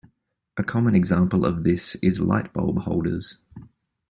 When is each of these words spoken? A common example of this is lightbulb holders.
A 0.57 0.63
common 0.63 0.95
example 0.95 1.45
of 1.45 1.63
this 1.63 1.93
is 1.97 2.17
lightbulb 2.19 2.79
holders. 2.85 3.37